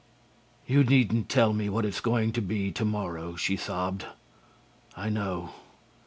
"'You 0.65 0.83
needn't 0.83 1.29
tell 1.29 1.53
me 1.53 1.69
what 1.69 1.85
it's 1.85 1.99
going 2.01 2.31
to 2.31 2.41
be 2.41 2.71
to 2.71 2.83
morrow,' 2.85 3.35
she 3.35 3.55
sobbed. 3.55 4.07
'I 4.97 5.09
know. 5.09 5.49